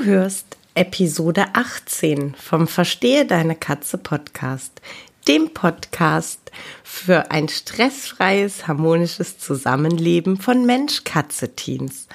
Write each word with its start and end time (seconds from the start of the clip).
Du 0.00 0.06
hörst 0.06 0.56
Episode 0.74 1.48
18 1.52 2.34
vom 2.34 2.66
Verstehe 2.66 3.26
deine 3.26 3.54
Katze 3.54 3.98
Podcast, 3.98 4.80
dem 5.28 5.52
Podcast 5.52 6.50
für 6.82 7.30
ein 7.30 7.50
stressfreies, 7.50 8.66
harmonisches 8.66 9.38
Zusammenleben 9.38 10.38
von 10.38 10.64
Mensch-Katze-Teams. 10.64 12.08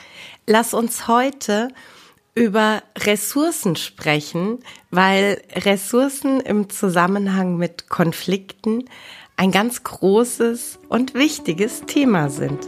Lass 0.48 0.74
uns 0.74 1.08
heute 1.08 1.68
über 2.34 2.82
Ressourcen 2.98 3.76
sprechen, 3.76 4.64
weil 4.90 5.44
Ressourcen 5.54 6.40
im 6.40 6.72
Zusammenhang 6.72 7.58
mit 7.58 7.88
Konflikten 7.88 8.86
ein 9.38 9.52
ganz 9.52 9.84
großes 9.84 10.80
und 10.90 11.14
wichtiges 11.14 11.84
Thema 11.86 12.32
sind. 12.32 12.68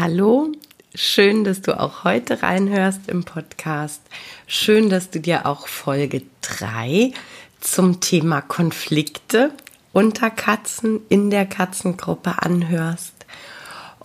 Hallo, 0.00 0.52
schön, 0.94 1.42
dass 1.42 1.60
du 1.60 1.76
auch 1.76 2.04
heute 2.04 2.40
reinhörst 2.40 3.08
im 3.08 3.24
Podcast. 3.24 4.00
Schön, 4.46 4.90
dass 4.90 5.10
du 5.10 5.18
dir 5.18 5.44
auch 5.44 5.66
Folge 5.66 6.22
3 6.42 7.12
zum 7.58 7.98
Thema 7.98 8.40
Konflikte 8.40 9.50
unter 9.92 10.30
Katzen 10.30 11.00
in 11.08 11.30
der 11.30 11.46
Katzengruppe 11.46 12.40
anhörst. 12.40 13.26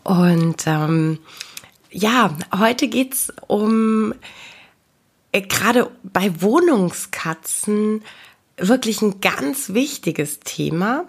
Und 0.03 0.65
ähm, 0.65 1.19
ja, 1.91 2.35
heute 2.57 2.87
geht 2.87 3.13
es 3.13 3.31
um 3.45 4.15
äh, 5.31 5.41
gerade 5.41 5.91
bei 6.01 6.41
Wohnungskatzen 6.41 8.01
wirklich 8.57 9.03
ein 9.03 9.21
ganz 9.21 9.75
wichtiges 9.75 10.39
Thema, 10.39 11.05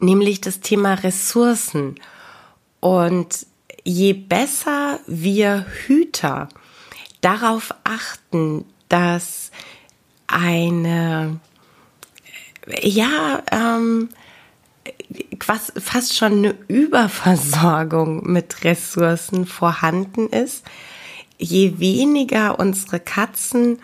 nämlich 0.00 0.40
das 0.40 0.58
Thema 0.58 0.94
Ressourcen. 0.94 1.94
Und 2.80 3.46
je 3.88 4.12
besser 4.12 5.00
wir 5.06 5.64
Hüter 5.86 6.50
darauf 7.22 7.74
achten, 7.84 8.66
dass 8.90 9.50
eine, 10.26 11.40
ja, 12.82 13.42
ähm, 13.50 14.10
fast 15.40 16.16
schon 16.16 16.32
eine 16.32 16.54
Überversorgung 16.68 18.30
mit 18.30 18.62
Ressourcen 18.64 19.46
vorhanden 19.46 20.28
ist, 20.28 20.64
je 21.38 21.78
weniger 21.78 22.58
unsere 22.58 23.00
Katzen 23.00 23.78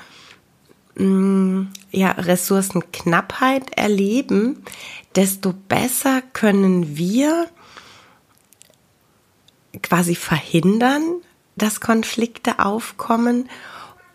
mh, 0.97 1.05
mm, 1.07 1.73
ja, 1.93 2.11
Ressourcenknappheit 2.11 3.75
erleben, 3.75 4.65
desto 5.17 5.55
besser 5.55 6.21
können 6.35 6.99
wir 6.99 7.49
quasi 9.85 10.17
verhindern, 10.17 11.21
dass 11.57 11.81
Konflikte 11.81 12.59
aufkommen 12.59 13.49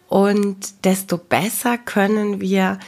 und 0.10 0.86
desto 0.86 1.18
besser 1.18 1.78
können 1.78 2.42
wir, 2.42 2.80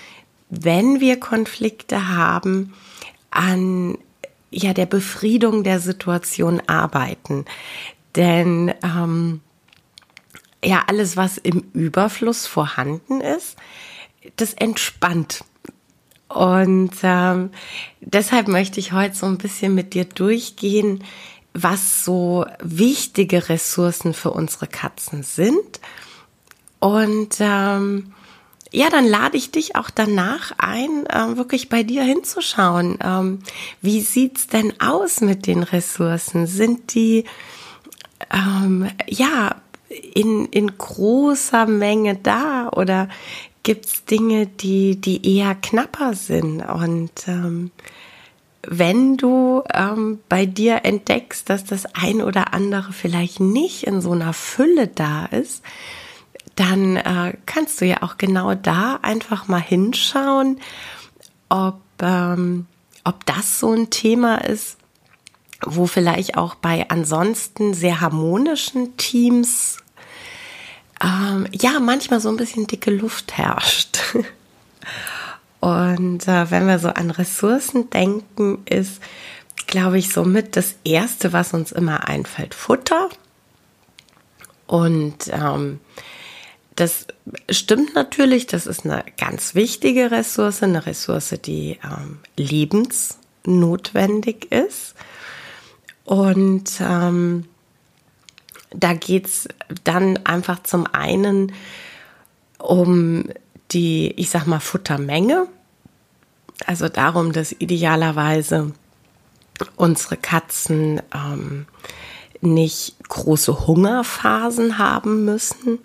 wenn 0.49 0.99
wir 0.99 1.19
Konflikte 1.19 2.09
haben, 2.09 2.73
an 3.29 3.97
ja 4.49 4.73
der 4.73 4.87
Befriedung 4.87 5.63
der 5.63 5.79
Situation 5.79 6.61
arbeiten. 6.67 7.45
Denn 8.15 8.73
ähm, 8.83 9.39
ja, 10.63 10.83
alles, 10.87 11.15
was 11.15 11.37
im 11.37 11.63
Überfluss 11.73 12.45
vorhanden 12.47 13.21
ist, 13.21 13.55
das 14.35 14.53
entspannt. 14.53 15.43
Und 16.27 16.91
ähm, 17.03 17.51
deshalb 17.99 18.47
möchte 18.47 18.79
ich 18.79 18.93
heute 18.93 19.15
so 19.15 19.25
ein 19.25 19.37
bisschen 19.37 19.75
mit 19.75 19.93
dir 19.93 20.05
durchgehen, 20.05 21.03
was 21.53 22.05
so 22.05 22.45
wichtige 22.61 23.49
Ressourcen 23.49 24.13
für 24.13 24.31
unsere 24.31 24.67
Katzen 24.67 25.23
sind. 25.23 25.79
Und 26.79 27.35
ähm, 27.39 28.13
ja, 28.71 28.89
dann 28.89 29.05
lade 29.05 29.35
ich 29.37 29.51
dich 29.51 29.75
auch 29.75 29.89
danach 29.89 30.53
ein, 30.57 31.05
äh, 31.07 31.35
wirklich 31.35 31.67
bei 31.67 31.83
dir 31.83 32.03
hinzuschauen. 32.03 32.97
Ähm, 33.03 33.39
wie 33.81 33.99
sieht's 33.99 34.47
denn 34.47 34.73
aus 34.79 35.19
mit 35.19 35.45
den 35.45 35.63
Ressourcen? 35.63 36.47
Sind 36.47 36.93
die 36.93 37.25
ähm, 38.31 38.89
ja 39.07 39.55
in, 39.89 40.45
in 40.45 40.77
großer 40.77 41.65
Menge 41.65 42.15
da 42.15 42.69
oder 42.69 43.09
gibt's 43.63 44.05
Dinge, 44.05 44.47
die, 44.47 44.95
die 44.95 45.37
eher 45.37 45.53
knapper 45.55 46.13
sind? 46.13 46.61
Und 46.61 47.11
ähm, 47.27 47.71
wenn 48.67 49.17
du 49.17 49.63
ähm, 49.73 50.19
bei 50.29 50.45
dir 50.45 50.85
entdeckst, 50.85 51.49
dass 51.49 51.63
das 51.63 51.85
ein 51.95 52.21
oder 52.21 52.53
andere 52.53 52.93
vielleicht 52.93 53.39
nicht 53.39 53.83
in 53.83 54.01
so 54.01 54.11
einer 54.11 54.33
Fülle 54.33 54.87
da 54.87 55.25
ist, 55.25 55.63
dann 56.55 56.97
äh, 56.97 57.33
kannst 57.45 57.81
du 57.81 57.85
ja 57.85 58.03
auch 58.03 58.17
genau 58.17 58.53
da 58.53 58.99
einfach 59.01 59.47
mal 59.47 59.61
hinschauen, 59.61 60.59
ob, 61.49 61.79
ähm, 62.01 62.67
ob 63.03 63.25
das 63.25 63.59
so 63.59 63.71
ein 63.71 63.89
Thema 63.89 64.35
ist, 64.45 64.77
wo 65.65 65.87
vielleicht 65.87 66.37
auch 66.37 66.55
bei 66.55 66.89
ansonsten 66.89 67.73
sehr 67.73 68.01
harmonischen 68.01 68.97
Teams 68.97 69.77
ähm, 71.03 71.47
ja 71.51 71.79
manchmal 71.79 72.19
so 72.19 72.29
ein 72.29 72.37
bisschen 72.37 72.67
dicke 72.67 72.91
Luft 72.91 73.37
herrscht. 73.37 73.99
Und 75.61 76.27
äh, 76.27 76.51
wenn 76.51 76.67
wir 76.67 76.79
so 76.79 76.89
an 76.89 77.11
Ressourcen 77.11 77.89
denken, 77.91 78.63
ist, 78.65 78.99
glaube 79.67 79.99
ich, 79.99 80.11
somit 80.11 80.57
das 80.57 80.73
Erste, 80.83 81.31
was 81.33 81.53
uns 81.53 81.71
immer 81.71 82.09
einfällt, 82.09 82.55
Futter. 82.55 83.09
Und 84.65 85.29
ähm, 85.31 85.79
das 86.75 87.05
stimmt 87.49 87.93
natürlich, 87.93 88.47
das 88.47 88.65
ist 88.65 88.85
eine 88.85 89.03
ganz 89.17 89.53
wichtige 89.53 90.09
Ressource, 90.09 90.63
eine 90.63 90.87
Ressource, 90.87 91.35
die 91.45 91.77
ähm, 91.83 92.19
lebensnotwendig 92.37 94.51
ist. 94.51 94.95
Und 96.05 96.81
ähm, 96.81 97.45
da 98.71 98.93
geht's 98.93 99.47
dann 99.83 100.17
einfach 100.25 100.63
zum 100.63 100.87
einen 100.87 101.51
um 102.57 103.25
die, 103.71 104.11
ich 104.17 104.29
sag 104.29 104.45
mal, 104.45 104.59
Futtermenge. 104.59 105.47
Also 106.65 106.89
darum, 106.89 107.31
dass 107.31 107.51
idealerweise 107.53 108.71
unsere 109.75 110.17
Katzen 110.17 111.01
ähm, 111.13 111.65
nicht 112.41 112.95
große 113.07 113.67
Hungerphasen 113.67 114.77
haben 114.77 115.25
müssen. 115.25 115.79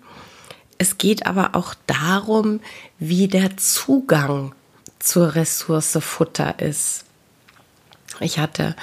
Es 0.77 0.97
geht 0.97 1.25
aber 1.25 1.55
auch 1.55 1.73
darum, 1.87 2.59
wie 2.99 3.27
der 3.27 3.57
Zugang 3.57 4.53
zur 4.99 5.35
Ressource 5.35 5.97
Futter 6.01 6.59
ist. 6.59 7.05
Ich 8.19 8.39
hatte 8.39 8.75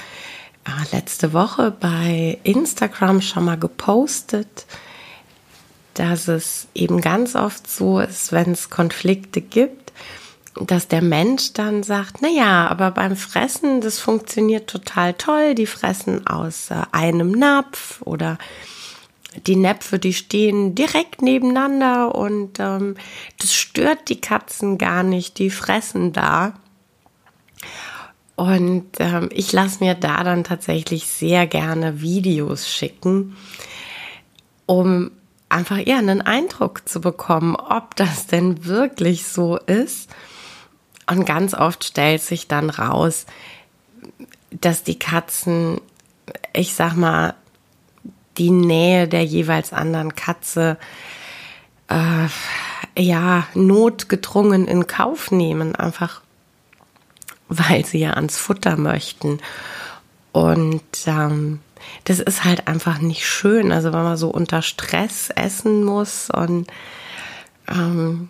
äh, 0.64 0.96
letzte 0.96 1.32
Woche 1.32 1.70
bei 1.70 2.38
Instagram 2.44 3.20
schon 3.20 3.44
mal 3.44 3.58
gepostet, 3.58 4.66
dass 5.94 6.28
es 6.28 6.68
eben 6.74 7.00
ganz 7.00 7.34
oft 7.34 7.68
so 7.70 8.00
ist, 8.00 8.32
wenn 8.32 8.52
es 8.52 8.70
Konflikte 8.70 9.40
gibt, 9.40 9.92
dass 10.60 10.88
der 10.88 11.02
Mensch 11.02 11.52
dann 11.52 11.82
sagt, 11.82 12.18
na 12.20 12.28
ja, 12.28 12.68
aber 12.68 12.90
beim 12.92 13.16
Fressen, 13.16 13.80
das 13.80 13.98
funktioniert 13.98 14.68
total 14.68 15.14
toll, 15.14 15.54
die 15.54 15.66
fressen 15.66 16.26
aus 16.26 16.70
äh, 16.70 16.76
einem 16.92 17.32
Napf 17.32 18.02
oder 18.02 18.38
die 19.46 19.56
Näpfe, 19.56 19.98
die 19.98 20.12
stehen 20.12 20.76
direkt 20.76 21.22
nebeneinander 21.22 22.14
und 22.14 22.60
ähm, 22.60 22.94
das 23.40 23.52
stört 23.52 24.08
die 24.08 24.20
Katzen 24.20 24.78
gar 24.78 25.02
nicht, 25.02 25.38
die 25.38 25.50
fressen 25.50 26.12
da. 26.12 26.54
Und 28.36 28.86
ähm, 28.98 29.28
ich 29.32 29.52
lasse 29.52 29.82
mir 29.82 29.94
da 29.94 30.22
dann 30.24 30.44
tatsächlich 30.44 31.06
sehr 31.06 31.46
gerne 31.46 32.00
Videos 32.00 32.68
schicken, 32.68 33.36
um 34.66 35.10
einfach 35.54 35.78
eher 35.84 35.98
einen 35.98 36.20
Eindruck 36.20 36.88
zu 36.88 37.00
bekommen, 37.00 37.56
ob 37.56 37.96
das 37.96 38.26
denn 38.26 38.64
wirklich 38.64 39.26
so 39.26 39.56
ist. 39.56 40.10
Und 41.06 41.24
ganz 41.24 41.54
oft 41.54 41.84
stellt 41.84 42.22
sich 42.22 42.48
dann 42.48 42.70
raus, 42.70 43.26
dass 44.50 44.84
die 44.84 44.98
Katzen, 44.98 45.80
ich 46.52 46.74
sag 46.74 46.96
mal, 46.96 47.34
die 48.36 48.50
Nähe 48.50 49.06
der 49.06 49.24
jeweils 49.24 49.72
anderen 49.72 50.14
Katze 50.16 50.76
äh, 51.88 52.28
ja 53.00 53.46
notgedrungen 53.54 54.66
in 54.66 54.86
Kauf 54.86 55.30
nehmen, 55.30 55.76
einfach 55.76 56.20
weil 57.48 57.84
sie 57.84 57.98
ja 57.98 58.10
ans 58.14 58.36
Futter 58.36 58.76
möchten. 58.76 59.40
Und 60.32 60.82
ähm, 61.06 61.60
das 62.04 62.20
ist 62.20 62.44
halt 62.44 62.68
einfach 62.68 62.98
nicht 62.98 63.26
schön. 63.26 63.72
Also 63.72 63.92
wenn 63.92 64.02
man 64.02 64.16
so 64.16 64.28
unter 64.28 64.62
Stress 64.62 65.30
essen 65.30 65.84
muss 65.84 66.30
und 66.30 66.66
ähm, 67.68 68.28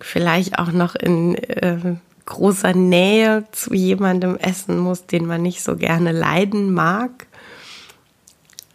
vielleicht 0.00 0.58
auch 0.58 0.72
noch 0.72 0.94
in 0.94 1.36
äh, 1.36 1.96
großer 2.26 2.74
Nähe 2.74 3.44
zu 3.52 3.74
jemandem 3.74 4.36
essen 4.36 4.78
muss, 4.78 5.06
den 5.06 5.26
man 5.26 5.42
nicht 5.42 5.62
so 5.62 5.76
gerne 5.76 6.12
leiden 6.12 6.72
mag. 6.72 7.26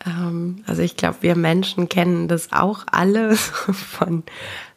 Ähm, 0.06 0.64
also 0.68 0.82
ich 0.82 0.96
glaube, 0.98 1.18
wir 1.22 1.36
Menschen 1.36 1.90
kennen 1.90 2.28
das 2.28 2.52
auch 2.52 2.86
alle 2.92 3.36
von 3.36 4.24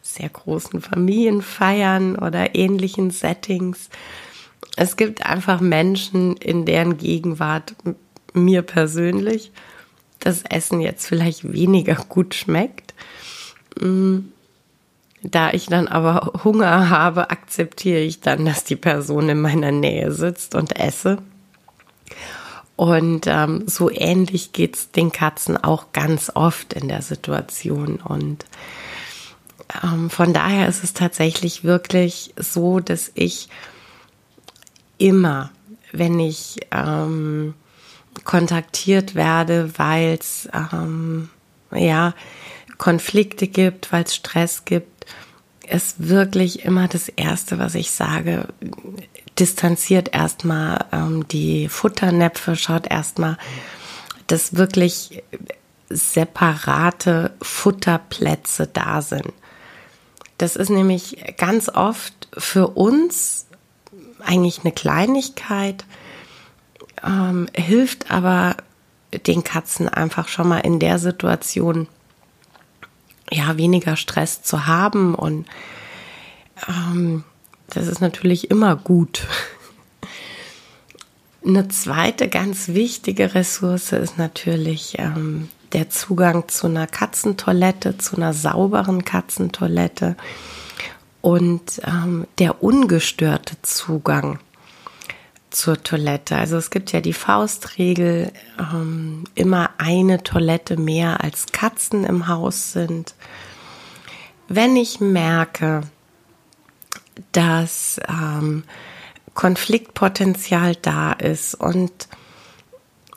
sehr 0.01 0.29
großen 0.29 0.81
Familienfeiern 0.81 2.17
oder 2.17 2.55
ähnlichen 2.55 3.11
Settings. 3.11 3.89
Es 4.75 4.97
gibt 4.97 5.25
einfach 5.25 5.61
Menschen, 5.61 6.35
in 6.37 6.65
deren 6.65 6.97
Gegenwart 6.97 7.75
mir 8.33 8.61
persönlich 8.61 9.51
das 10.19 10.43
Essen 10.43 10.79
jetzt 10.79 11.05
vielleicht 11.05 11.51
weniger 11.51 11.95
gut 11.95 12.33
schmeckt. 12.33 12.93
Mm, 13.79 14.19
da 15.21 15.51
ich 15.51 15.67
dann 15.67 15.87
aber 15.87 16.43
Hunger 16.43 16.89
habe, 16.89 17.29
akzeptiere 17.29 18.01
ich 18.01 18.19
dann, 18.19 18.45
dass 18.45 18.63
die 18.63 18.75
Person 18.75 19.29
in 19.29 19.41
meiner 19.41 19.71
Nähe 19.71 20.11
sitzt 20.11 20.55
und 20.55 20.77
esse. 20.77 21.17
Und 22.75 23.27
ähm, 23.27 23.63
so 23.67 23.89
ähnlich 23.89 24.51
geht's 24.51 24.91
den 24.91 25.11
Katzen 25.11 25.57
auch 25.57 25.93
ganz 25.93 26.31
oft 26.33 26.73
in 26.73 26.87
der 26.87 27.01
Situation. 27.01 27.97
Und 27.97 28.45
ähm, 29.83 30.09
von 30.09 30.33
daher 30.33 30.67
ist 30.67 30.83
es 30.83 30.93
tatsächlich 30.93 31.63
wirklich 31.63 32.33
so, 32.35 32.79
dass 32.79 33.11
ich 33.13 33.47
immer, 34.97 35.51
wenn 35.91 36.19
ich 36.19 36.57
ähm, 36.71 37.53
kontaktiert 38.23 39.15
werde, 39.15 39.77
weil 39.77 40.17
es 40.19 40.49
ähm, 40.53 41.29
ja 41.73 42.13
Konflikte 42.77 43.47
gibt, 43.47 43.91
weil 43.91 44.03
es 44.03 44.15
Stress 44.15 44.65
gibt, 44.65 45.05
ist 45.67 46.07
wirklich 46.09 46.65
immer 46.65 46.87
das 46.87 47.09
Erste, 47.09 47.59
was 47.59 47.75
ich 47.75 47.91
sage, 47.91 48.47
distanziert 49.39 50.13
erstmal 50.13 50.85
ähm, 50.91 51.27
die 51.27 51.69
Futternäpfe, 51.69 52.55
schaut 52.55 52.89
erstmal, 52.91 53.37
dass 54.27 54.55
wirklich 54.55 55.23
separate 55.89 57.31
Futterplätze 57.41 58.67
da 58.67 59.01
sind. 59.01 59.31
Das 60.37 60.55
ist 60.55 60.69
nämlich 60.69 61.35
ganz 61.37 61.69
oft 61.69 62.27
für 62.37 62.69
uns 62.69 63.45
eigentlich 64.23 64.61
eine 64.63 64.71
Kleinigkeit, 64.71 65.85
ähm, 67.05 67.47
hilft 67.55 68.11
aber 68.11 68.55
den 69.27 69.43
Katzen 69.43 69.89
einfach 69.89 70.27
schon 70.27 70.47
mal 70.47 70.59
in 70.59 70.79
der 70.79 70.99
Situation 70.99 71.87
ja 73.31 73.57
weniger 73.57 73.95
Stress 73.95 74.43
zu 74.43 74.67
haben 74.67 75.15
und 75.15 75.47
ähm, 76.67 77.23
das 77.67 77.87
ist 77.87 78.01
natürlich 78.01 78.51
immer 78.51 78.75
gut. 78.75 79.25
Eine 81.45 81.67
zweite 81.67 82.29
ganz 82.29 82.69
wichtige 82.69 83.35
Ressource 83.35 83.91
ist 83.91 84.17
natürlich 84.17 84.97
ähm, 84.99 85.49
der 85.73 85.89
Zugang 85.89 86.47
zu 86.47 86.67
einer 86.67 86.87
Katzentoilette, 86.87 87.97
zu 87.97 88.15
einer 88.15 88.33
sauberen 88.33 89.03
Katzentoilette 89.03 90.15
und 91.21 91.81
ähm, 91.85 92.27
der 92.37 92.63
ungestörte 92.63 93.61
Zugang 93.61 94.39
zur 95.53 95.81
Toilette. 95.81 96.35
Also 96.35 96.57
es 96.57 96.69
gibt 96.69 96.91
ja 96.91 97.01
die 97.01 97.13
Faustregel, 97.13 98.31
ähm, 98.59 99.23
immer 99.35 99.69
eine 99.77 100.23
Toilette 100.23 100.77
mehr 100.77 101.23
als 101.23 101.47
Katzen 101.51 102.03
im 102.03 102.27
Haus 102.27 102.73
sind. 102.73 103.13
Wenn 104.47 104.75
ich 104.75 104.99
merke, 104.99 105.81
dass 107.31 107.99
ähm, 108.09 108.63
Konfliktpotenzial 109.33 110.75
da 110.75 111.13
ist 111.13 111.55
und 111.55 112.07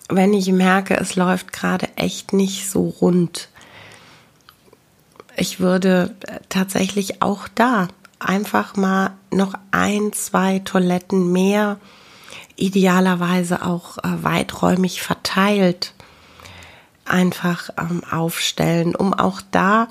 wenn 0.08 0.32
ich 0.34 0.52
merke, 0.52 0.96
es 0.96 1.16
läuft 1.16 1.52
gerade 1.52 1.88
echt 1.96 2.32
nicht 2.32 2.70
so 2.70 2.88
rund, 3.00 3.48
ich 5.36 5.60
würde 5.60 6.14
tatsächlich 6.48 7.22
auch 7.22 7.48
da 7.54 7.88
einfach 8.18 8.76
mal 8.76 9.10
noch 9.30 9.54
ein, 9.70 10.12
zwei 10.12 10.60
Toiletten 10.60 11.32
mehr, 11.32 11.78
idealerweise 12.56 13.64
auch 13.64 13.98
äh, 13.98 14.22
weiträumig 14.22 15.02
verteilt, 15.02 15.94
einfach 17.04 17.70
ähm, 17.78 18.02
aufstellen, 18.10 18.94
um 18.94 19.14
auch 19.14 19.40
da 19.50 19.88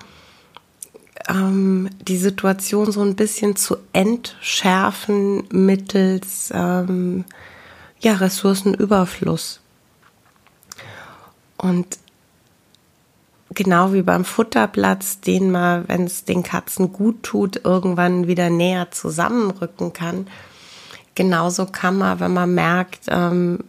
ähm, 1.27 1.89
die 2.01 2.17
Situation 2.17 2.91
so 2.91 3.01
ein 3.01 3.15
bisschen 3.15 3.55
zu 3.55 3.77
entschärfen 3.93 5.43
mittels 5.51 6.51
ähm, 6.53 7.25
ja, 7.99 8.13
Ressourcenüberfluss. 8.13 9.61
Und 11.57 11.97
genau 13.51 13.93
wie 13.93 14.01
beim 14.01 14.25
Futterplatz, 14.25 15.21
den 15.21 15.51
man, 15.51 15.87
wenn 15.87 16.03
es 16.03 16.25
den 16.25 16.43
Katzen 16.43 16.91
gut 16.91 17.23
tut, 17.23 17.61
irgendwann 17.63 18.27
wieder 18.27 18.49
näher 18.49 18.91
zusammenrücken 18.91 19.93
kann, 19.93 20.27
genauso 21.15 21.65
kann 21.65 21.97
man, 21.97 22.19
wenn 22.19 22.33
man 22.33 22.53
merkt, 22.53 23.05
ähm, 23.07 23.59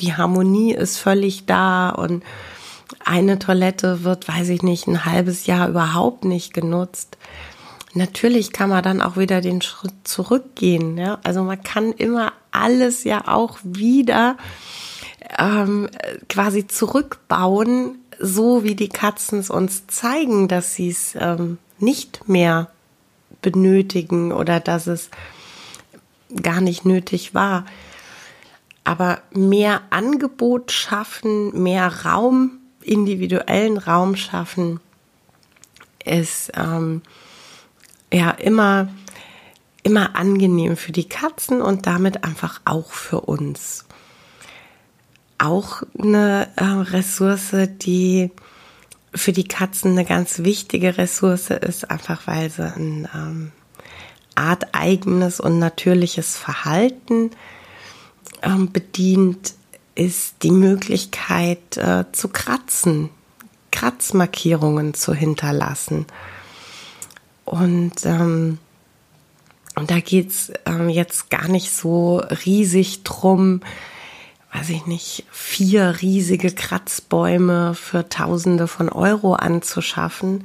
die 0.00 0.14
Harmonie 0.14 0.74
ist 0.74 0.98
völlig 0.98 1.46
da 1.46 1.90
und 1.90 2.24
eine 3.04 3.38
Toilette 3.38 4.04
wird, 4.04 4.28
weiß 4.28 4.48
ich 4.48 4.62
nicht, 4.62 4.86
ein 4.86 5.04
halbes 5.04 5.46
Jahr 5.46 5.68
überhaupt 5.68 6.24
nicht 6.24 6.52
genutzt. 6.52 7.16
Natürlich 7.94 8.52
kann 8.52 8.70
man 8.70 8.82
dann 8.82 9.00
auch 9.00 9.16
wieder 9.16 9.40
den 9.40 9.62
Schritt 9.62 9.94
zurückgehen. 10.02 10.98
Ja? 10.98 11.18
Also 11.22 11.44
man 11.44 11.62
kann 11.62 11.92
immer 11.92 12.32
alles 12.50 13.04
ja 13.04 13.28
auch 13.28 13.58
wieder 13.62 14.36
ähm, 15.38 15.88
quasi 16.28 16.66
zurückbauen, 16.66 17.98
so 18.18 18.64
wie 18.64 18.74
die 18.74 18.88
Katzen 18.88 19.38
es 19.38 19.50
uns 19.50 19.86
zeigen, 19.86 20.48
dass 20.48 20.74
sie 20.74 20.88
es 20.88 21.14
ähm, 21.18 21.58
nicht 21.78 22.28
mehr 22.28 22.68
benötigen 23.42 24.32
oder 24.32 24.58
dass 24.58 24.86
es 24.86 25.10
gar 26.42 26.60
nicht 26.60 26.84
nötig 26.84 27.34
war. 27.34 27.64
Aber 28.84 29.22
mehr 29.32 29.82
Angebot 29.90 30.72
schaffen, 30.72 31.62
mehr 31.62 32.04
Raum 32.04 32.58
individuellen 32.82 33.78
Raum 33.78 34.14
schaffen 34.14 34.78
ist 36.04 36.52
ähm, 36.54 37.00
ja 38.12 38.30
immer 38.30 38.88
immer 39.82 40.16
angenehm 40.16 40.76
für 40.76 40.92
die 40.92 41.08
Katzen 41.08 41.60
und 41.60 41.86
damit 41.86 42.24
einfach 42.24 42.60
auch 42.64 42.90
für 42.90 43.20
uns. 43.20 43.84
Auch 45.38 45.82
eine 45.98 46.48
äh, 46.56 46.64
Ressource, 46.64 47.54
die 47.82 48.30
für 49.14 49.32
die 49.32 49.46
Katzen 49.46 49.92
eine 49.92 50.06
ganz 50.06 50.38
wichtige 50.38 50.96
Ressource 50.96 51.50
ist, 51.50 51.90
einfach 51.90 52.26
weil 52.26 52.50
sie 52.50 52.64
ein 52.64 53.08
ähm, 53.14 53.52
arteigenes 54.34 55.40
und 55.40 55.58
natürliches 55.58 56.36
Verhalten 56.36 57.30
ähm, 58.42 58.72
bedient, 58.72 59.54
ist 59.94 60.42
die 60.42 60.50
Möglichkeit 60.50 61.76
äh, 61.76 62.04
zu 62.12 62.28
kratzen, 62.28 63.10
Kratzmarkierungen 63.70 64.94
zu 64.94 65.14
hinterlassen. 65.14 66.06
Und, 67.44 68.04
ähm, 68.04 68.58
und 69.76 69.90
da 69.90 70.00
geht's 70.00 70.52
ähm, 70.66 70.88
jetzt 70.88 71.30
gar 71.30 71.48
nicht 71.48 71.70
so 71.70 72.18
riesig 72.44 73.02
drum, 73.04 73.60
weiß 74.52 74.70
ich 74.70 74.86
nicht, 74.86 75.26
vier 75.30 75.96
riesige 76.00 76.52
Kratzbäume 76.52 77.74
für 77.74 78.08
Tausende 78.08 78.68
von 78.68 78.88
Euro 78.88 79.34
anzuschaffen. 79.34 80.44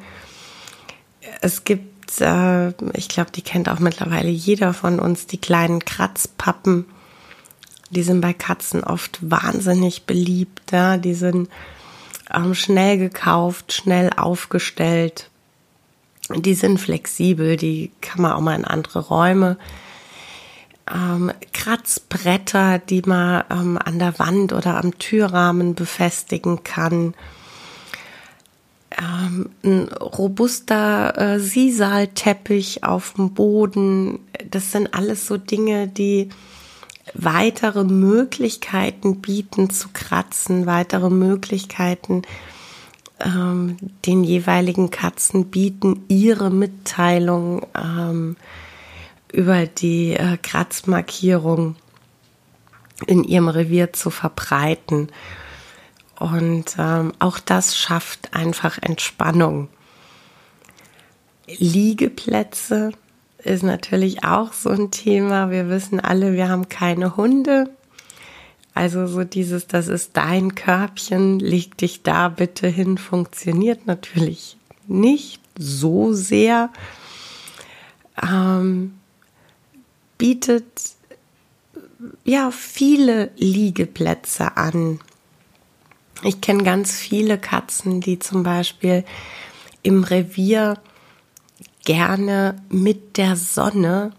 Es 1.41 1.63
gibt, 1.63 1.98
äh, 2.21 2.69
ich 2.93 3.09
glaube, 3.09 3.31
die 3.31 3.41
kennt 3.41 3.69
auch 3.69 3.79
mittlerweile 3.79 4.29
jeder 4.29 4.73
von 4.73 4.99
uns, 4.99 5.27
die 5.27 5.37
kleinen 5.37 5.83
Kratzpappen. 5.83 6.85
Die 7.91 8.03
sind 8.03 8.21
bei 8.21 8.33
Katzen 8.33 8.83
oft 8.83 9.19
wahnsinnig 9.21 10.05
beliebt. 10.05 10.71
Ja? 10.71 10.97
Die 10.97 11.15
sind 11.15 11.49
ähm, 12.33 12.53
schnell 12.55 12.97
gekauft, 12.97 13.73
schnell 13.73 14.11
aufgestellt. 14.15 15.29
Die 16.35 16.53
sind 16.53 16.79
flexibel, 16.79 17.57
die 17.57 17.91
kann 18.01 18.21
man 18.21 18.33
auch 18.33 18.41
mal 18.41 18.55
in 18.55 18.65
andere 18.65 18.99
Räume 18.99 19.57
ähm, 20.93 21.31
Kratzbretter, 21.53 22.79
die 22.79 23.01
man 23.05 23.43
ähm, 23.49 23.79
an 23.83 23.99
der 23.99 24.17
Wand 24.19 24.53
oder 24.53 24.77
am 24.77 24.97
Türrahmen 24.97 25.75
befestigen 25.75 26.63
kann. 26.63 27.13
Ähm, 28.99 29.49
ein 29.63 29.87
robuster 29.93 31.17
äh, 31.17 31.39
Sisalteppich 31.39 32.83
auf 32.83 33.13
dem 33.13 33.33
Boden. 33.33 34.19
Das 34.49 34.71
sind 34.71 34.93
alles 34.93 35.25
so 35.25 35.37
Dinge, 35.37 35.87
die 35.87 36.29
weitere 37.13 37.83
Möglichkeiten 37.83 39.21
bieten 39.21 39.69
zu 39.69 39.89
kratzen, 39.93 40.65
weitere 40.65 41.09
Möglichkeiten 41.09 42.23
ähm, 43.19 43.77
den 44.05 44.23
jeweiligen 44.23 44.91
Katzen 44.91 45.45
bieten, 45.45 46.03
ihre 46.07 46.49
Mitteilung 46.49 47.65
ähm, 47.75 48.35
über 49.31 49.65
die 49.65 50.13
äh, 50.13 50.37
Kratzmarkierung 50.37 51.75
in 53.07 53.23
ihrem 53.23 53.47
Revier 53.47 53.93
zu 53.93 54.09
verbreiten. 54.09 55.09
Und 56.19 56.75
ähm, 56.77 57.13
auch 57.19 57.39
das 57.39 57.77
schafft 57.77 58.33
einfach 58.33 58.77
Entspannung. 58.81 59.69
Liegeplätze 61.47 62.91
ist 63.39 63.63
natürlich 63.63 64.23
auch 64.23 64.53
so 64.53 64.69
ein 64.69 64.91
Thema. 64.91 65.49
Wir 65.49 65.69
wissen 65.69 65.99
alle, 65.99 66.33
wir 66.33 66.49
haben 66.49 66.67
keine 66.69 67.15
Hunde. 67.15 67.69
Also 68.73 69.07
so 69.07 69.23
dieses, 69.23 69.67
das 69.67 69.87
ist 69.87 70.15
dein 70.15 70.55
Körbchen, 70.55 71.39
leg 71.39 71.77
dich 71.77 72.03
da 72.03 72.29
bitte 72.29 72.67
hin, 72.67 72.97
funktioniert 72.97 73.87
natürlich 73.87 74.57
nicht 74.87 75.41
so 75.57 76.13
sehr. 76.13 76.69
Ähm, 78.21 78.99
bietet 80.17 80.65
ja 82.23 82.51
viele 82.51 83.31
Liegeplätze 83.37 84.57
an. 84.57 84.99
Ich 86.23 86.41
kenne 86.41 86.63
ganz 86.63 86.93
viele 86.93 87.37
Katzen, 87.37 88.01
die 88.01 88.19
zum 88.19 88.43
Beispiel 88.43 89.05
im 89.83 90.03
Revier 90.03 90.77
gerne 91.85 92.61
mit 92.69 93.17
der 93.17 93.35
Sonne 93.37 94.11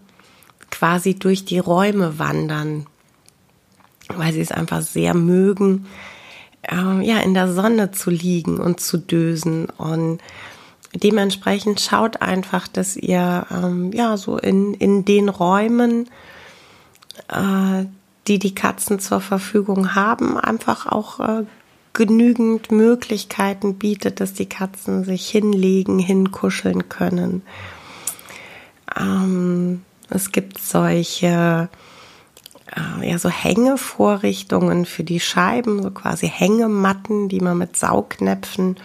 quasi 0.71 1.13
durch 1.15 1.45
die 1.45 1.59
Räume 1.59 2.17
wandern, 2.17 2.87
weil 4.09 4.33
sie 4.33 4.41
es 4.41 4.51
einfach 4.51 4.81
sehr 4.81 5.13
mögen, 5.13 5.85
äh, 6.63 7.05
ja, 7.05 7.19
in 7.19 7.33
der 7.35 7.53
Sonne 7.53 7.91
zu 7.91 8.09
liegen 8.09 8.59
und 8.59 8.79
zu 8.79 8.97
dösen. 8.97 9.67
Und 9.77 10.21
dementsprechend 10.95 11.79
schaut 11.81 12.21
einfach, 12.21 12.67
dass 12.67 12.97
ihr 12.97 13.45
ähm, 13.51 13.91
ja 13.93 14.17
so 14.17 14.37
in, 14.37 14.73
in 14.73 15.05
den 15.05 15.29
Räumen, 15.29 16.09
äh, 17.27 17.85
die 18.27 18.39
die 18.39 18.55
Katzen 18.55 18.99
zur 18.99 19.21
Verfügung 19.21 19.93
haben, 19.93 20.37
einfach 20.37 20.87
auch 20.87 21.19
äh, 21.19 21.43
genügend 21.93 22.71
Möglichkeiten 22.71 23.75
bietet, 23.75 24.19
dass 24.19 24.33
die 24.33 24.47
Katzen 24.47 25.03
sich 25.03 25.29
hinlegen, 25.29 25.99
hinkuscheln 25.99 26.89
können. 26.89 27.43
Ähm, 28.97 29.81
es 30.09 30.31
gibt 30.31 30.59
solche 30.59 31.69
äh, 32.75 33.09
ja 33.09 33.17
so 33.17 33.29
Hängevorrichtungen 33.29 34.85
für 34.85 35.03
die 35.03 35.19
Scheiben, 35.19 35.81
so 35.81 35.91
quasi 35.91 36.27
Hängematten, 36.27 37.29
die 37.29 37.39
man 37.39 37.57
mit 37.57 37.77
Saugnäpfen 37.77 38.77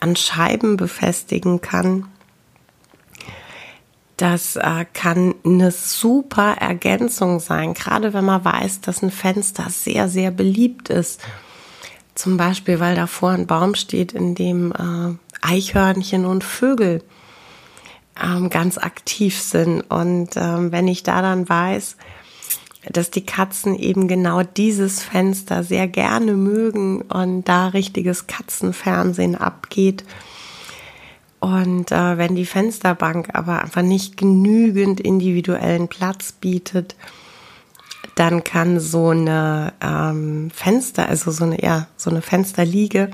an 0.00 0.16
Scheiben 0.16 0.76
befestigen 0.76 1.60
kann. 1.60 2.06
Das 4.16 4.56
äh, 4.56 4.86
kann 4.94 5.34
eine 5.44 5.70
super 5.70 6.54
Ergänzung 6.58 7.38
sein, 7.38 7.74
gerade 7.74 8.14
wenn 8.14 8.24
man 8.24 8.44
weiß, 8.44 8.80
dass 8.80 9.02
ein 9.02 9.10
Fenster 9.10 9.66
sehr, 9.68 10.08
sehr 10.08 10.30
beliebt 10.30 10.88
ist. 10.88 11.20
Zum 12.16 12.38
Beispiel, 12.38 12.80
weil 12.80 12.96
davor 12.96 13.30
ein 13.30 13.46
Baum 13.46 13.74
steht, 13.74 14.12
in 14.12 14.34
dem 14.34 14.72
äh, 14.72 15.14
Eichhörnchen 15.42 16.24
und 16.24 16.44
Vögel 16.44 17.02
ähm, 18.20 18.48
ganz 18.48 18.78
aktiv 18.78 19.38
sind. 19.38 19.82
Und 19.82 20.30
ähm, 20.36 20.72
wenn 20.72 20.88
ich 20.88 21.02
da 21.02 21.20
dann 21.20 21.46
weiß, 21.46 21.96
dass 22.90 23.10
die 23.10 23.26
Katzen 23.26 23.76
eben 23.76 24.08
genau 24.08 24.42
dieses 24.42 25.02
Fenster 25.02 25.62
sehr 25.62 25.88
gerne 25.88 26.32
mögen 26.32 27.02
und 27.02 27.44
da 27.44 27.68
richtiges 27.68 28.26
Katzenfernsehen 28.26 29.34
abgeht. 29.34 30.04
Und 31.38 31.92
äh, 31.92 32.16
wenn 32.16 32.34
die 32.34 32.46
Fensterbank 32.46 33.34
aber 33.34 33.60
einfach 33.62 33.82
nicht 33.82 34.16
genügend 34.16 35.00
individuellen 35.00 35.88
Platz 35.88 36.32
bietet, 36.32 36.96
dann 38.16 38.42
kann 38.42 38.80
so 38.80 39.10
eine 39.10 39.72
ähm, 39.80 40.50
Fenster, 40.50 41.08
also 41.08 41.30
so 41.30 41.44
eine, 41.44 41.62
ja, 41.62 41.86
so 41.96 42.10
eine 42.10 42.22
Fensterliege 42.22 43.10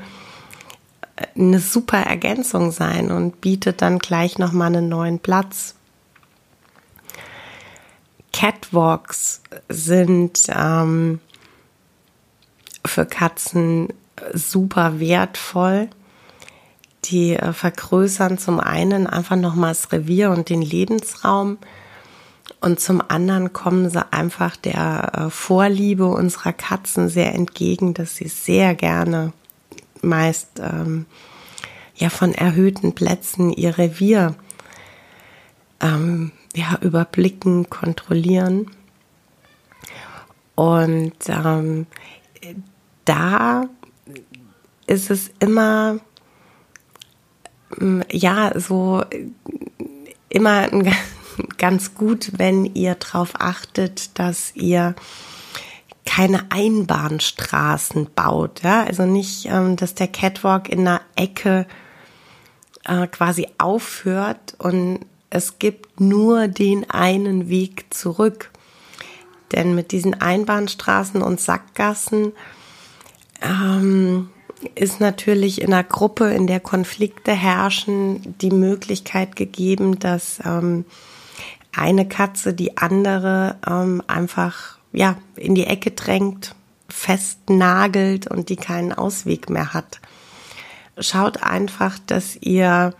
äh, 1.16 1.26
eine 1.38 1.60
super 1.60 1.98
Ergänzung 1.98 2.72
sein 2.72 3.10
und 3.10 3.42
bietet 3.42 3.82
dann 3.82 3.98
gleich 3.98 4.38
nochmal 4.38 4.68
einen 4.68 4.88
neuen 4.88 5.18
Platz 5.18 5.74
Catwalks 8.32 9.42
sind 9.68 10.44
ähm, 10.48 11.20
für 12.84 13.06
Katzen 13.06 13.88
super 14.32 14.98
wertvoll. 14.98 15.88
Die 17.04 17.34
äh, 17.34 17.52
vergrößern 17.52 18.38
zum 18.38 18.60
einen 18.60 19.06
einfach 19.06 19.36
nochmal 19.36 19.72
das 19.72 19.92
Revier 19.92 20.30
und 20.30 20.48
den 20.48 20.62
Lebensraum 20.62 21.58
und 22.62 22.78
zum 22.78 23.02
anderen 23.06 23.52
kommen 23.52 23.90
sie 23.90 24.12
einfach 24.12 24.56
der 24.56 25.12
äh, 25.14 25.30
Vorliebe 25.30 26.06
unserer 26.06 26.52
Katzen 26.52 27.08
sehr 27.08 27.34
entgegen, 27.34 27.92
dass 27.92 28.16
sie 28.16 28.28
sehr 28.28 28.74
gerne 28.74 29.32
meist 30.00 30.60
ähm, 30.60 31.06
ja 31.96 32.08
von 32.08 32.34
erhöhten 32.34 32.94
Plätzen 32.94 33.52
ihr 33.52 33.78
Revier 33.78 34.34
ähm, 35.80 36.30
ja, 36.54 36.78
überblicken, 36.80 37.68
kontrollieren. 37.68 38.70
Und 40.54 41.14
ähm, 41.28 41.86
da 43.04 43.64
ist 44.86 45.10
es 45.10 45.30
immer, 45.40 45.98
mm, 47.76 48.02
ja, 48.10 48.52
so 48.58 49.02
immer 50.28 50.68
ganz 51.58 51.94
gut, 51.94 52.32
wenn 52.36 52.64
ihr 52.64 52.94
darauf 52.94 53.40
achtet, 53.40 54.18
dass 54.18 54.54
ihr 54.54 54.94
keine 56.04 56.50
Einbahnstraßen 56.50 58.08
baut. 58.14 58.62
Ja? 58.62 58.84
Also 58.84 59.06
nicht, 59.06 59.46
ähm, 59.46 59.76
dass 59.76 59.94
der 59.94 60.08
Catwalk 60.08 60.68
in 60.68 60.80
einer 60.80 61.00
Ecke 61.16 61.66
äh, 62.84 63.06
quasi 63.06 63.48
aufhört 63.58 64.54
und 64.58 65.00
es 65.30 65.58
gibt 65.58 66.00
nur 66.00 66.48
den 66.48 66.90
einen 66.90 67.48
Weg 67.48 67.94
zurück. 67.94 68.50
Denn 69.52 69.74
mit 69.74 69.92
diesen 69.92 70.20
Einbahnstraßen 70.20 71.22
und 71.22 71.40
Sackgassen 71.40 72.32
ähm, 73.40 74.30
ist 74.74 75.00
natürlich 75.00 75.60
in 75.60 75.72
einer 75.72 75.84
Gruppe, 75.84 76.32
in 76.32 76.46
der 76.46 76.60
Konflikte 76.60 77.32
herrschen, 77.32 78.34
die 78.40 78.50
Möglichkeit 78.50 79.36
gegeben, 79.36 79.98
dass 79.98 80.40
ähm, 80.44 80.84
eine 81.76 82.06
Katze 82.06 82.54
die 82.54 82.76
andere 82.76 83.56
ähm, 83.66 84.02
einfach 84.06 84.78
ja 84.92 85.16
in 85.36 85.54
die 85.54 85.66
Ecke 85.66 85.90
drängt, 85.92 86.54
festnagelt 86.88 88.26
und 88.26 88.48
die 88.48 88.56
keinen 88.56 88.92
Ausweg 88.92 89.48
mehr 89.48 89.72
hat. 89.72 90.00
Schaut 90.98 91.42
einfach, 91.42 91.98
dass 92.06 92.36
ihr 92.36 92.94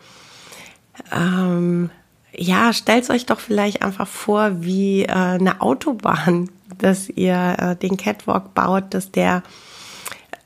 ähm, 1.13 1.91
ja, 2.35 2.73
stellt 2.73 3.11
euch 3.11 3.27
doch 3.27 3.41
vielleicht 3.41 3.83
einfach 3.83 4.09
vor, 4.09 4.63
wie 4.63 5.03
äh, 5.03 5.13
eine 5.13 5.61
Autobahn, 5.61 6.51
dass 6.79 7.09
ihr 7.09 7.57
äh, 7.59 7.77
den 7.77 7.97
Catwalk 7.97 8.55
baut, 8.55 8.95
dass 8.95 9.13
der 9.13 9.43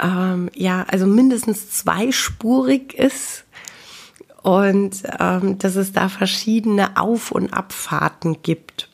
ähm, 0.03 0.51
ja 0.55 0.85
also 0.89 1.07
mindestens 1.07 1.71
zweispurig 1.71 2.93
ist 2.95 3.46
und 4.47 5.03
ähm, 5.19 5.59
dass 5.59 5.75
es 5.75 5.93
da 5.93 6.09
verschiedene 6.09 6.97
Auf- 6.97 7.33
und 7.33 7.53
Abfahrten 7.53 8.43
gibt. 8.43 8.89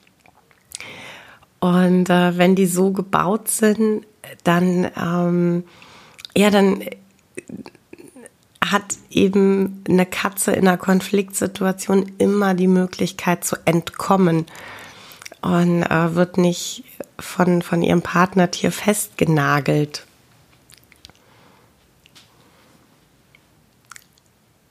Und 1.61 2.09
äh, 2.09 2.39
wenn 2.39 2.55
die 2.55 2.65
so 2.65 2.91
gebaut 2.93 3.49
sind, 3.49 4.07
dann, 4.45 4.91
ähm, 4.99 5.65
ja, 6.35 6.49
dann 6.49 6.83
hat 8.65 8.97
eben 9.11 9.85
eine 9.87 10.07
Katze 10.07 10.53
in 10.53 10.67
einer 10.67 10.79
Konfliktsituation 10.79 12.11
immer 12.17 12.55
die 12.55 12.67
Möglichkeit 12.67 13.45
zu 13.45 13.57
entkommen 13.67 14.47
und 15.43 15.83
äh, 15.83 16.15
wird 16.15 16.39
nicht 16.39 16.85
von, 17.19 17.61
von 17.61 17.83
ihrem 17.83 18.01
Partnertier 18.01 18.73
festgenagelt. 18.73 20.07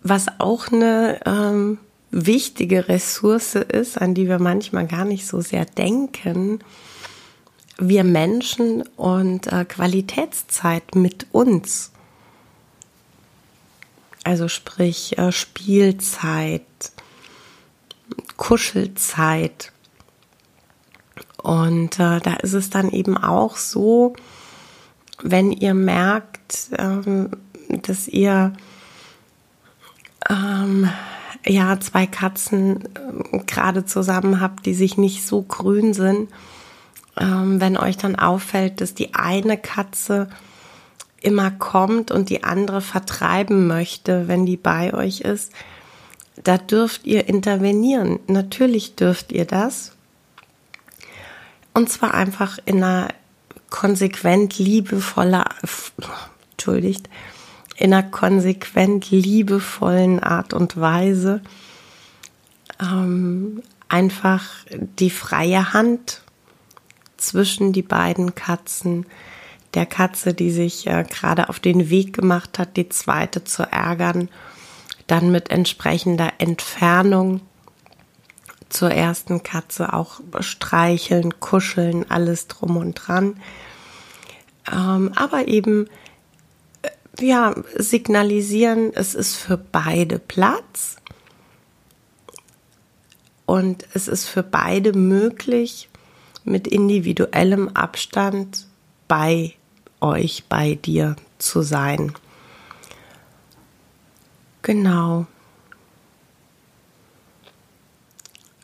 Was 0.03 0.27
auch 0.39 0.67
eine 0.71 1.19
ähm, 1.25 1.77
wichtige 2.11 2.87
Ressource 2.87 3.55
ist, 3.55 3.99
an 3.99 4.13
die 4.13 4.27
wir 4.27 4.39
manchmal 4.39 4.87
gar 4.87 5.05
nicht 5.05 5.25
so 5.27 5.41
sehr 5.41 5.65
denken, 5.65 6.59
wir 7.77 8.03
Menschen 8.03 8.83
und 8.95 9.47
äh, 9.47 9.65
Qualitätszeit 9.65 10.95
mit 10.95 11.27
uns. 11.31 11.91
Also 14.23 14.47
sprich 14.47 15.17
äh, 15.17 15.31
Spielzeit, 15.31 16.61
Kuschelzeit. 18.37 19.71
Und 21.41 21.99
äh, 21.99 22.19
da 22.19 22.35
ist 22.41 22.53
es 22.53 22.69
dann 22.69 22.91
eben 22.91 23.17
auch 23.17 23.57
so, 23.57 24.13
wenn 25.23 25.51
ihr 25.51 25.73
merkt, 25.73 26.69
ähm, 26.77 27.31
dass 27.67 28.07
ihr 28.07 28.53
ähm, 30.29 30.89
ja 31.45 31.79
zwei 31.79 32.05
Katzen 32.05 32.83
äh, 32.85 33.39
gerade 33.45 33.85
zusammen 33.85 34.39
habt, 34.39 34.65
die 34.65 34.73
sich 34.73 34.97
nicht 34.97 35.25
so 35.25 35.41
grün 35.41 35.93
sind, 35.93 36.29
ähm, 37.19 37.59
wenn 37.59 37.77
euch 37.77 37.97
dann 37.97 38.15
auffällt, 38.15 38.81
dass 38.81 38.93
die 38.93 39.13
eine 39.13 39.57
Katze 39.57 40.29
immer 41.21 41.51
kommt 41.51 42.11
und 42.11 42.29
die 42.29 42.43
andere 42.43 42.81
vertreiben 42.81 43.67
möchte, 43.67 44.27
wenn 44.27 44.45
die 44.45 44.57
bei 44.57 44.93
euch 44.93 45.21
ist, 45.21 45.51
da 46.43 46.57
dürft 46.57 47.05
ihr 47.05 47.27
intervenieren. 47.27 48.19
Natürlich 48.27 48.95
dürft 48.95 49.31
ihr 49.31 49.45
das. 49.45 49.91
Und 51.73 51.89
zwar 51.89 52.13
einfach 52.13 52.57
in 52.65 52.77
einer 52.77 53.09
konsequent 53.69 54.57
liebevoller, 54.57 55.45
entschuldigt, 56.51 57.09
in 57.77 57.93
einer 57.93 58.03
konsequent 58.03 59.11
liebevollen 59.11 60.19
Art 60.19 60.53
und 60.53 60.79
Weise. 60.79 61.41
Ähm, 62.81 63.61
einfach 63.89 64.43
die 64.99 65.09
freie 65.09 65.73
Hand 65.73 66.21
zwischen 67.17 67.73
die 67.73 67.83
beiden 67.83 68.35
Katzen 68.35 69.05
der 69.73 69.85
Katze, 69.85 70.33
die 70.33 70.51
sich 70.51 70.87
äh, 70.87 71.05
gerade 71.09 71.49
auf 71.49 71.59
den 71.59 71.89
Weg 71.89 72.13
gemacht 72.13 72.59
hat, 72.59 72.77
die 72.77 72.89
zweite 72.89 73.43
zu 73.43 73.63
ärgern, 73.63 74.29
dann 75.07 75.31
mit 75.31 75.49
entsprechender 75.49 76.33
Entfernung 76.39 77.41
zur 78.69 78.91
ersten 78.91 79.43
Katze 79.43 79.93
auch 79.93 80.21
streicheln, 80.39 81.39
kuscheln, 81.39 82.09
alles 82.09 82.47
drum 82.47 82.77
und 82.77 82.95
dran. 82.95 83.37
Ähm, 84.71 85.11
aber 85.15 85.47
eben 85.47 85.87
ja 87.19 87.55
signalisieren, 87.75 88.91
es 88.93 89.15
ist 89.15 89.35
für 89.35 89.57
beide 89.57 90.19
Platz 90.19 90.97
und 93.45 93.85
es 93.93 94.07
ist 94.07 94.27
für 94.27 94.43
beide 94.43 94.93
möglich, 94.93 95.89
mit 96.43 96.67
individuellem 96.67 97.69
Abstand 97.69 98.65
bei 99.07 99.53
euch, 99.99 100.45
bei 100.49 100.75
dir 100.75 101.15
zu 101.37 101.61
sein. 101.61 102.13
Genau. 104.61 105.27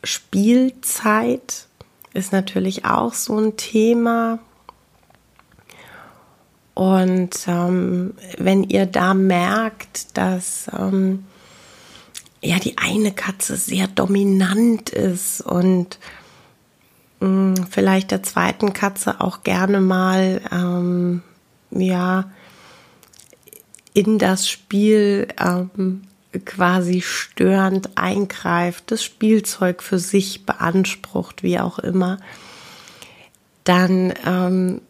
Spielzeit 0.02 1.66
ist 2.14 2.32
natürlich 2.32 2.84
auch 2.84 3.12
so 3.12 3.38
ein 3.38 3.56
Thema. 3.56 4.38
Und 6.78 7.30
ähm, 7.48 8.14
wenn 8.36 8.62
ihr 8.62 8.86
da 8.86 9.12
merkt, 9.12 10.16
dass 10.16 10.70
ähm, 10.78 11.24
ja 12.40 12.60
die 12.60 12.78
eine 12.78 13.10
Katze 13.10 13.56
sehr 13.56 13.88
dominant 13.88 14.90
ist 14.90 15.40
und 15.40 15.98
vielleicht 17.68 18.12
der 18.12 18.22
zweiten 18.22 18.74
Katze 18.74 19.20
auch 19.20 19.42
gerne 19.42 19.80
mal 19.80 20.40
ähm, 20.52 21.22
ja 21.72 22.30
in 23.92 24.20
das 24.20 24.48
Spiel 24.48 25.26
ähm, 25.36 26.02
quasi 26.44 27.00
störend 27.00 27.98
eingreift, 27.98 28.92
das 28.92 29.02
Spielzeug 29.02 29.82
für 29.82 29.98
sich 29.98 30.46
beansprucht, 30.46 31.42
wie 31.42 31.58
auch 31.58 31.80
immer, 31.80 32.18
dann 33.64 34.14
ähm, 34.24 34.80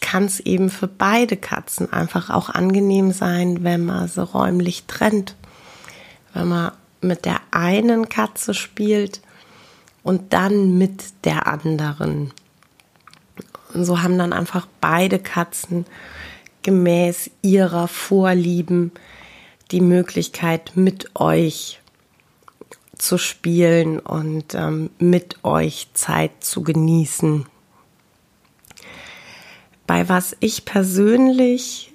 kann 0.00 0.24
es 0.24 0.40
eben 0.40 0.70
für 0.70 0.88
beide 0.88 1.36
Katzen 1.36 1.92
einfach 1.92 2.30
auch 2.30 2.50
angenehm 2.50 3.12
sein, 3.12 3.64
wenn 3.64 3.84
man 3.84 4.08
sie 4.08 4.22
räumlich 4.22 4.84
trennt. 4.86 5.36
Wenn 6.34 6.48
man 6.48 6.72
mit 7.00 7.24
der 7.24 7.40
einen 7.50 8.08
Katze 8.08 8.54
spielt, 8.54 9.20
und 10.08 10.32
dann 10.32 10.78
mit 10.78 11.24
der 11.24 11.46
anderen. 11.46 12.32
Und 13.74 13.84
so 13.84 14.00
haben 14.00 14.16
dann 14.16 14.32
einfach 14.32 14.66
beide 14.80 15.18
Katzen 15.18 15.84
gemäß 16.62 17.30
ihrer 17.42 17.88
Vorlieben 17.88 18.92
die 19.70 19.82
Möglichkeit, 19.82 20.72
mit 20.76 21.14
euch 21.14 21.80
zu 22.96 23.18
spielen 23.18 23.98
und 23.98 24.54
ähm, 24.54 24.88
mit 24.98 25.44
euch 25.44 25.88
Zeit 25.92 26.42
zu 26.42 26.62
genießen. 26.62 27.44
Bei 29.88 30.06
was 30.10 30.36
ich 30.40 30.66
persönlich 30.66 31.94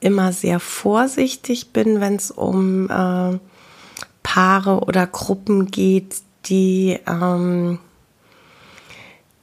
immer 0.00 0.34
sehr 0.34 0.60
vorsichtig 0.60 1.72
bin, 1.72 1.98
wenn 1.98 2.16
es 2.16 2.30
um 2.30 2.90
äh, 2.90 3.38
Paare 4.22 4.80
oder 4.80 5.06
Gruppen 5.06 5.70
geht, 5.70 6.16
die 6.44 7.00
ähm, 7.06 7.78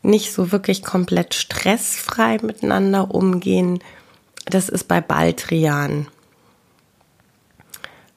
nicht 0.04 0.32
so 0.32 0.52
wirklich 0.52 0.84
komplett 0.84 1.34
stressfrei 1.34 2.38
miteinander 2.44 3.10
umgehen, 3.10 3.80
das 4.46 4.70
ist 4.70 4.88
bei 4.88 5.02
Baldrian. 5.02 6.08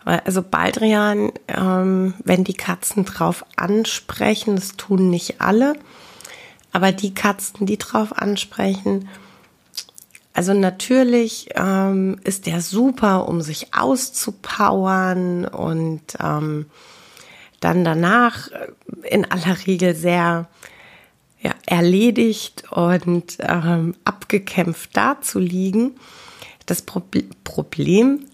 Also 0.04 0.42
Baldrian, 0.42 1.32
ähm, 1.48 2.12
wenn 2.24 2.44
die 2.44 2.52
Katzen 2.52 3.06
drauf 3.06 3.46
ansprechen, 3.56 4.56
das 4.56 4.76
tun 4.76 5.08
nicht 5.08 5.40
alle, 5.40 5.76
aber 6.72 6.92
die 6.92 7.14
Katzen, 7.14 7.64
die 7.64 7.78
drauf 7.78 8.18
ansprechen, 8.18 9.08
also 10.33 10.55
natürlich 10.55 11.51
ähm, 11.55 12.18
ist 12.25 12.47
der 12.47 12.61
super, 12.61 13.29
um 13.29 13.42
sich 13.42 13.75
auszupowern 13.75 15.47
und 15.47 16.03
ähm, 16.21 16.66
dann 17.61 17.85
danach 17.85 18.51
äh, 18.51 18.68
in 19.09 19.31
aller 19.31 19.66
Regel 19.66 19.95
sehr 19.95 20.49
ja, 21.40 21.53
erledigt 21.66 22.64
und 22.71 23.37
ähm, 23.40 23.95
abgekämpft 24.05 24.97
dazuliegen. 24.97 25.97
Das 26.66 26.83
Pro 26.83 27.03
Problem 27.45 28.27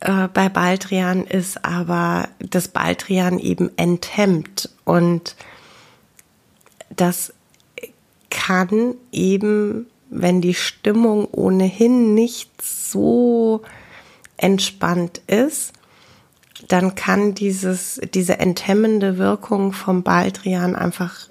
äh, 0.00 0.28
bei 0.28 0.48
Baldrian 0.48 1.24
ist 1.24 1.64
aber, 1.64 2.28
dass 2.38 2.68
Baldrian 2.68 3.38
eben 3.38 3.70
enthemmt 3.76 4.68
und 4.84 5.34
das 6.94 7.32
kann 8.30 8.94
eben, 9.10 9.86
wenn 10.14 10.40
die 10.40 10.54
Stimmung 10.54 11.26
ohnehin 11.32 12.14
nicht 12.14 12.62
so 12.62 13.62
entspannt 14.36 15.20
ist, 15.26 15.72
dann 16.68 16.94
kann 16.94 17.34
dieses, 17.34 18.00
diese 18.14 18.38
enthemmende 18.38 19.18
Wirkung 19.18 19.72
vom 19.72 20.02
Baldrian 20.02 20.76
einfach 20.76 21.30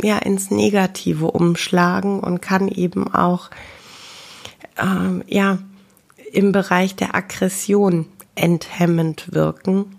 ja 0.00 0.16
ins 0.18 0.50
Negative 0.50 1.30
umschlagen 1.30 2.20
und 2.20 2.40
kann 2.40 2.68
eben 2.68 3.12
auch 3.12 3.50
ähm, 4.78 5.22
ja 5.26 5.58
im 6.32 6.52
Bereich 6.52 6.96
der 6.96 7.14
Aggression 7.14 8.06
enthemmend 8.34 9.34
wirken. 9.34 9.94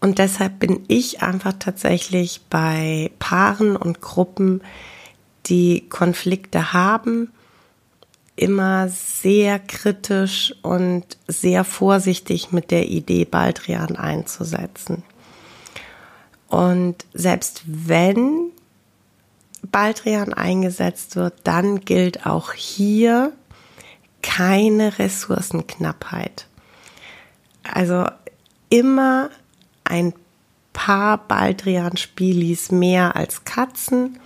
Und 0.00 0.18
deshalb 0.18 0.58
bin 0.58 0.84
ich 0.88 1.22
einfach 1.22 1.54
tatsächlich 1.58 2.42
bei 2.50 3.10
Paaren 3.18 3.76
und 3.76 4.02
Gruppen, 4.02 4.60
die 5.46 5.88
Konflikte 5.88 6.72
haben, 6.72 7.32
immer 8.36 8.88
sehr 8.88 9.58
kritisch 9.58 10.54
und 10.62 11.04
sehr 11.28 11.64
vorsichtig 11.64 12.52
mit 12.52 12.70
der 12.70 12.88
Idee, 12.88 13.24
Baldrian 13.24 13.96
einzusetzen. 13.96 15.02
Und 16.48 17.04
selbst 17.12 17.62
wenn 17.66 18.50
Baldrian 19.70 20.32
eingesetzt 20.32 21.16
wird, 21.16 21.34
dann 21.44 21.80
gilt 21.80 22.26
auch 22.26 22.52
hier 22.52 23.32
keine 24.22 24.98
Ressourcenknappheit. 24.98 26.46
Also 27.62 28.06
immer 28.70 29.30
ein 29.84 30.14
paar 30.72 31.18
Baldrian-Spielis 31.18 32.70
mehr 32.70 33.16
als 33.16 33.44
Katzen. 33.44 34.18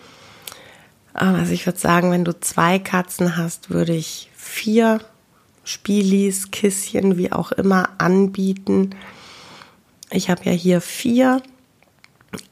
Also 1.16 1.52
ich 1.52 1.64
würde 1.64 1.78
sagen, 1.78 2.10
wenn 2.10 2.24
du 2.24 2.38
zwei 2.38 2.78
Katzen 2.78 3.38
hast, 3.38 3.70
würde 3.70 3.94
ich 3.94 4.30
vier 4.34 5.00
Spielis, 5.64 6.50
Kisschen, 6.50 7.16
wie 7.16 7.32
auch 7.32 7.52
immer 7.52 7.88
anbieten. 7.98 8.90
Ich 10.10 10.28
habe 10.28 10.44
ja 10.44 10.52
hier 10.52 10.80
vier. 10.80 11.42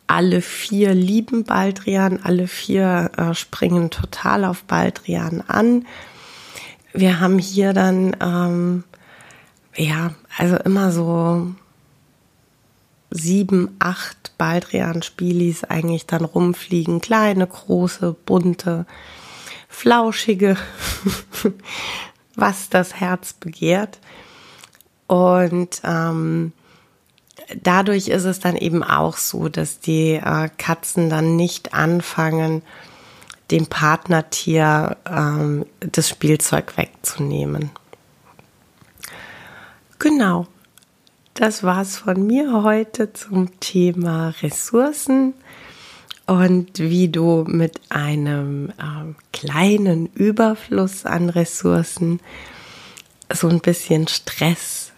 Alle 0.07 0.41
vier 0.41 0.95
lieben 0.95 1.45
Baldrian, 1.45 2.21
alle 2.23 2.49
vier 2.49 3.11
äh, 3.17 3.35
springen 3.35 3.91
total 3.91 4.45
auf 4.45 4.65
Baldrian 4.65 5.43
an. 5.47 5.87
Wir 6.93 7.21
haben 7.21 7.39
hier 7.39 7.73
dann, 7.73 8.17
ähm, 8.21 8.85
ja, 9.77 10.15
also 10.39 10.57
immer 10.57 10.91
so 10.91 11.55
sieben, 13.15 13.77
acht 13.79 14.33
Baldrian-Spielis 14.37 15.65
eigentlich 15.65 16.05
dann 16.05 16.25
rumfliegen. 16.25 17.01
Kleine, 17.01 17.47
große, 17.47 18.15
bunte, 18.27 18.87
flauschige, 19.69 20.57
was 22.35 22.69
das 22.69 22.97
Herz 22.97 23.33
begehrt. 23.33 24.01
Und 25.07 25.81
ähm, 25.85 26.53
dadurch 27.63 28.09
ist 28.09 28.25
es 28.25 28.41
dann 28.41 28.57
eben 28.57 28.83
auch 28.83 29.17
so, 29.17 29.49
dass 29.49 29.79
die 29.79 30.15
äh, 30.15 30.51
Katzen 30.59 31.09
dann 31.09 31.37
nicht 31.37 31.73
anfangen, 31.73 32.63
dem 33.53 33.67
Partnertier 33.67 34.97
ähm, 35.09 35.67
das 35.79 36.09
Spielzeug 36.09 36.77
wegzunehmen. 36.77 37.71
Genau, 40.01 40.49
das 41.35 41.65
war's 41.65 41.97
von 41.97 42.27
mir 42.27 42.63
heute 42.63 43.13
zum 43.13 43.59
Thema 43.59 44.33
Ressourcen 44.41 45.35
und 46.27 46.79
wie 46.79 47.09
du 47.09 47.45
mit 47.49 47.81
einem 47.91 48.71
äh, 48.71 49.15
kleinen 49.33 50.07
Überfluss 50.15 51.05
an 51.05 51.29
Ressourcen 51.29 52.21
so 53.33 53.49
ein 53.49 53.61
bisschen 53.61 54.07
Stress 54.07 54.93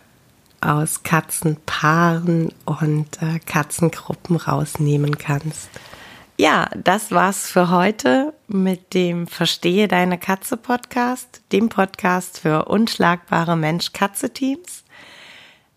aus 0.61 1.03
Katzenpaaren 1.03 2.53
und 2.67 3.23
äh, 3.23 3.39
Katzengruppen 3.39 4.37
rausnehmen 4.37 5.17
kannst. 5.17 5.71
Ja, 6.37 6.69
das 6.77 7.13
war's 7.13 7.51
für 7.51 7.71
heute 7.71 8.35
mit 8.47 8.93
dem 8.93 9.27
Verstehe 9.27 9.89
deine 9.89 10.19
Katze 10.19 10.59
Podcast, 10.59 11.41
dem 11.51 11.71
Podcast 11.71 12.41
für 12.41 12.67
unschlagbare 12.67 13.57
Mensch-Katze-Teams. 13.57 14.85